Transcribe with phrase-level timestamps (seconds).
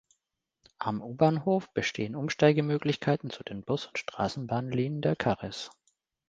[0.79, 5.69] Am U-Bahnhof bestehen Umsteigemöglichkeiten zu den Bus- und Straßenbahnlinien der Carris.